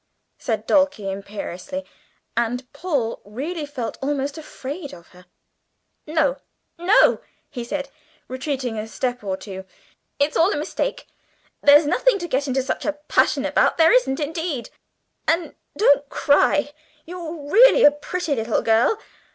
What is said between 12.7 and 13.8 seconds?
a passion about